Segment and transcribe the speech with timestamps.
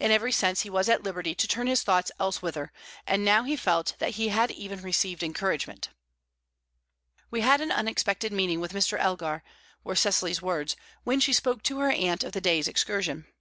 [0.00, 2.72] In every sense he was at liberty to turn his thoughts elsewhither,
[3.06, 5.90] and now he felt that he had even received encouragement.
[7.30, 8.98] "We had an unexpected meeting with Mr.
[8.98, 9.42] Elgar,"
[9.84, 13.24] were Cecily's words, when she spoke to her aunt of the day's excursion.
[13.28, 13.32] Mrs.